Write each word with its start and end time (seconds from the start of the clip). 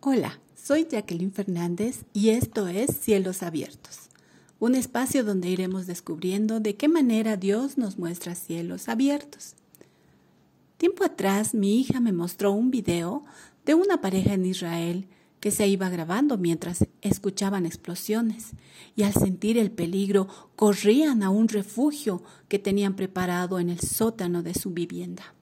Hola, 0.00 0.38
soy 0.54 0.86
Jacqueline 0.88 1.32
Fernández 1.32 2.04
y 2.12 2.28
esto 2.28 2.68
es 2.68 3.00
Cielos 3.00 3.42
Abiertos, 3.42 4.10
un 4.60 4.76
espacio 4.76 5.24
donde 5.24 5.48
iremos 5.48 5.88
descubriendo 5.88 6.60
de 6.60 6.76
qué 6.76 6.86
manera 6.86 7.36
Dios 7.36 7.78
nos 7.78 7.98
muestra 7.98 8.36
cielos 8.36 8.88
abiertos. 8.88 9.56
Tiempo 10.76 11.02
atrás 11.02 11.52
mi 11.52 11.80
hija 11.80 11.98
me 11.98 12.12
mostró 12.12 12.52
un 12.52 12.70
video 12.70 13.24
de 13.66 13.74
una 13.74 14.00
pareja 14.00 14.34
en 14.34 14.46
Israel 14.46 15.08
que 15.40 15.50
se 15.50 15.66
iba 15.66 15.88
grabando 15.88 16.38
mientras 16.38 16.86
escuchaban 17.02 17.66
explosiones 17.66 18.52
y 18.94 19.02
al 19.02 19.14
sentir 19.14 19.58
el 19.58 19.72
peligro 19.72 20.28
corrían 20.54 21.24
a 21.24 21.30
un 21.30 21.48
refugio 21.48 22.22
que 22.46 22.60
tenían 22.60 22.94
preparado 22.94 23.58
en 23.58 23.68
el 23.68 23.80
sótano 23.80 24.44
de 24.44 24.54
su 24.54 24.70
vivienda. 24.70 25.34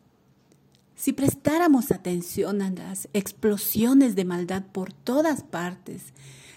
Si 1.06 1.12
prestáramos 1.12 1.92
atención 1.92 2.62
a 2.62 2.70
las 2.72 3.08
explosiones 3.12 4.16
de 4.16 4.24
maldad 4.24 4.64
por 4.72 4.92
todas 4.92 5.44
partes, 5.44 6.02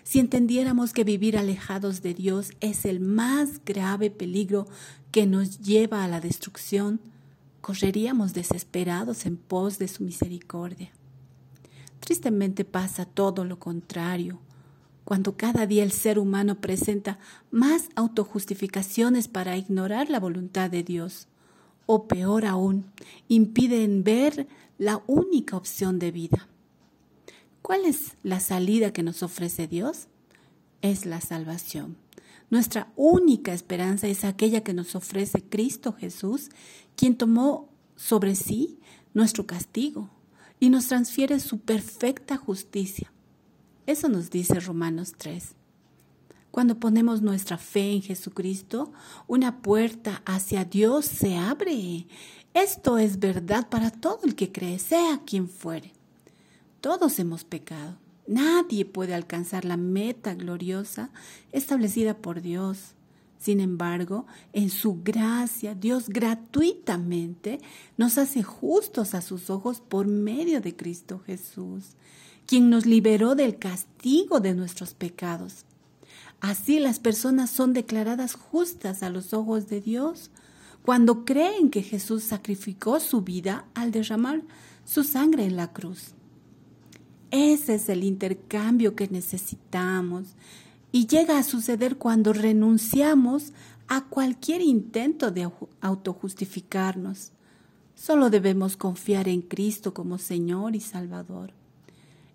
si 0.01 0.17
entendiéramos 0.17 0.91
que 0.91 1.03
vivir 1.03 1.37
alejados 1.37 2.01
de 2.01 2.15
Dios 2.15 2.53
es 2.59 2.85
el 2.85 2.99
más 2.99 3.63
grave 3.63 4.09
peligro 4.09 4.65
que 5.11 5.27
nos 5.27 5.59
lleva 5.59 6.03
a 6.03 6.07
la 6.07 6.19
destrucción, 6.19 6.99
correríamos 7.61 8.33
desesperados 8.33 9.27
en 9.27 9.37
pos 9.37 9.77
de 9.77 9.87
su 9.87 10.03
misericordia. 10.03 10.89
Tristemente 11.99 12.65
pasa 12.65 13.05
todo 13.05 13.45
lo 13.45 13.59
contrario, 13.59 14.39
cuando 15.03 15.37
cada 15.37 15.67
día 15.67 15.83
el 15.83 15.91
ser 15.91 16.17
humano 16.17 16.59
presenta 16.59 17.19
más 17.51 17.89
autojustificaciones 17.93 19.27
para 19.27 19.57
ignorar 19.57 20.09
la 20.09 20.19
voluntad 20.19 20.71
de 20.71 20.81
Dios 20.81 21.27
o 21.91 22.07
peor 22.07 22.45
aún, 22.45 22.85
impiden 23.29 24.03
ver 24.03 24.47
la 24.77 25.01
única 25.07 25.57
opción 25.57 25.97
de 25.97 26.11
vida. 26.11 26.47
¿Cuál 27.63 27.83
es 27.85 28.15
la 28.21 28.39
salida 28.39 28.93
que 28.93 29.01
nos 29.01 29.23
ofrece 29.23 29.67
Dios? 29.67 30.05
Es 30.83 31.07
la 31.07 31.19
salvación. 31.19 31.97
Nuestra 32.51 32.93
única 32.95 33.53
esperanza 33.53 34.05
es 34.07 34.23
aquella 34.23 34.63
que 34.63 34.75
nos 34.75 34.93
ofrece 34.93 35.41
Cristo 35.41 35.91
Jesús, 35.93 36.49
quien 36.95 37.17
tomó 37.17 37.69
sobre 37.95 38.35
sí 38.35 38.77
nuestro 39.15 39.47
castigo 39.47 40.11
y 40.59 40.69
nos 40.69 40.89
transfiere 40.89 41.39
su 41.39 41.57
perfecta 41.57 42.37
justicia. 42.37 43.11
Eso 43.87 44.09
nos 44.09 44.29
dice 44.29 44.59
Romanos 44.59 45.15
3. 45.17 45.55
Cuando 46.51 46.79
ponemos 46.79 47.21
nuestra 47.21 47.57
fe 47.57 47.93
en 47.93 48.01
Jesucristo, 48.01 48.91
una 49.27 49.61
puerta 49.61 50.21
hacia 50.25 50.65
Dios 50.65 51.05
se 51.05 51.37
abre. 51.37 52.07
Esto 52.53 52.97
es 52.97 53.19
verdad 53.19 53.69
para 53.69 53.91
todo 53.91 54.21
el 54.23 54.35
que 54.35 54.51
cree, 54.51 54.79
sea 54.79 55.21
quien 55.25 55.47
fuere. 55.47 55.93
Todos 56.81 57.19
hemos 57.19 57.43
pecado. 57.43 57.97
Nadie 58.25 58.85
puede 58.85 59.13
alcanzar 59.13 59.65
la 59.65 59.77
meta 59.77 60.33
gloriosa 60.33 61.09
establecida 61.51 62.17
por 62.17 62.41
Dios. 62.41 62.93
Sin 63.39 63.59
embargo, 63.59 64.25
en 64.51 64.69
su 64.69 65.01
gracia, 65.03 65.73
Dios 65.73 66.09
gratuitamente 66.09 67.59
nos 67.97 68.17
hace 68.17 68.43
justos 68.43 69.13
a 69.13 69.21
sus 69.21 69.49
ojos 69.49 69.81
por 69.81 70.07
medio 70.07 70.61
de 70.61 70.75
Cristo 70.75 71.21
Jesús, 71.25 71.95
quien 72.45 72.69
nos 72.69 72.85
liberó 72.85 73.35
del 73.35 73.57
castigo 73.57 74.39
de 74.39 74.53
nuestros 74.53 74.93
pecados. 74.93 75.65
Así 76.41 76.79
las 76.79 76.99
personas 76.99 77.49
son 77.49 77.73
declaradas 77.73 78.35
justas 78.35 79.03
a 79.03 79.09
los 79.09 79.33
ojos 79.33 79.67
de 79.67 79.81
Dios 79.81 80.31
cuando 80.83 81.25
creen 81.25 81.69
que 81.69 81.83
Jesús 81.83 82.23
sacrificó 82.23 82.99
su 82.99 83.21
vida 83.21 83.65
al 83.73 83.91
derramar 83.91 84.41
su 84.85 85.03
sangre 85.03 85.45
en 85.45 85.55
la 85.55 85.71
cruz. 85.71 86.13
Ese 87.31 87.75
es 87.75 87.89
el 87.89 88.03
intercambio 88.03 88.95
que 88.95 89.07
necesitamos 89.07 90.35
y 90.91 91.05
llega 91.05 91.37
a 91.37 91.43
suceder 91.43 91.97
cuando 91.97 92.33
renunciamos 92.33 93.53
a 93.87 94.05
cualquier 94.05 94.61
intento 94.61 95.31
de 95.31 95.49
autojustificarnos. 95.81 97.31
Solo 97.95 98.29
debemos 98.29 98.77
confiar 98.77 99.27
en 99.27 99.41
Cristo 99.41 99.93
como 99.93 100.17
Señor 100.17 100.75
y 100.75 100.79
Salvador. 100.79 101.58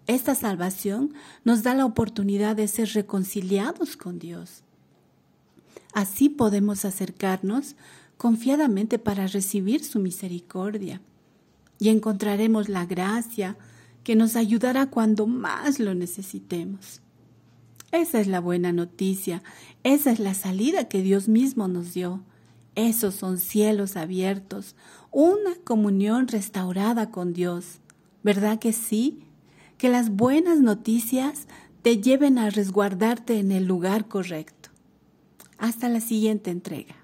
Esta 0.06 0.34
salvación 0.34 1.14
nos 1.44 1.62
da 1.62 1.74
la 1.74 1.86
oportunidad 1.86 2.56
de 2.56 2.68
ser 2.68 2.88
reconciliados 2.90 3.96
con 3.96 4.18
Dios. 4.18 4.62
Así 5.94 6.28
podemos 6.28 6.84
acercarnos 6.84 7.76
confiadamente 8.16 8.98
para 8.98 9.26
recibir 9.26 9.82
su 9.82 10.00
misericordia 10.00 11.00
y 11.78 11.88
encontraremos 11.88 12.68
la 12.68 12.84
gracia 12.84 13.56
que 14.02 14.14
nos 14.14 14.36
ayudará 14.36 14.90
cuando 14.90 15.26
más 15.26 15.80
lo 15.80 15.94
necesitemos. 15.94 17.00
Esa 17.92 18.20
es 18.20 18.26
la 18.26 18.40
buena 18.40 18.72
noticia, 18.72 19.42
esa 19.84 20.10
es 20.10 20.18
la 20.18 20.34
salida 20.34 20.88
que 20.88 21.00
Dios 21.00 21.28
mismo 21.28 21.68
nos 21.68 21.94
dio. 21.94 22.22
Esos 22.74 23.14
son 23.14 23.38
cielos 23.38 23.96
abiertos, 23.96 24.74
una 25.12 25.54
comunión 25.64 26.26
restaurada 26.26 27.10
con 27.10 27.32
Dios. 27.32 27.78
¿Verdad 28.24 28.58
que 28.58 28.72
sí? 28.72 29.24
Que 29.78 29.88
las 29.88 30.10
buenas 30.10 30.60
noticias 30.60 31.46
te 31.82 31.98
lleven 31.98 32.38
a 32.38 32.50
resguardarte 32.50 33.38
en 33.38 33.52
el 33.52 33.66
lugar 33.66 34.08
correcto. 34.08 34.70
Hasta 35.58 35.88
la 35.88 36.00
siguiente 36.00 36.50
entrega. 36.50 37.03